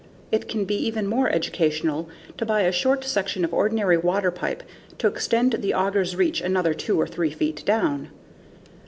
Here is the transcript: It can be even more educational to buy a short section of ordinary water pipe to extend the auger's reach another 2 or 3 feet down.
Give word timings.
It 0.31 0.47
can 0.49 0.65
be 0.65 0.73
even 0.87 1.05
more 1.05 1.29
educational 1.29 2.09
to 2.39 2.43
buy 2.43 2.61
a 2.61 2.71
short 2.71 3.03
section 3.03 3.45
of 3.45 3.53
ordinary 3.53 3.97
water 3.99 4.31
pipe 4.31 4.63
to 4.97 5.05
extend 5.05 5.53
the 5.53 5.75
auger's 5.75 6.15
reach 6.15 6.41
another 6.41 6.73
2 6.73 6.99
or 6.99 7.05
3 7.05 7.29
feet 7.29 7.63
down. 7.67 8.09